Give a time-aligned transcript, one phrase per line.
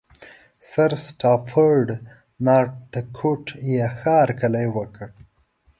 [0.69, 1.87] سرسټافرډ
[2.45, 5.07] نارتکوټ یې ښه هرکلی وکړ.